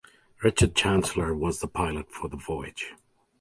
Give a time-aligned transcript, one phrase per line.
[0.41, 2.95] Richard Chancellor was the pilot for the voyage.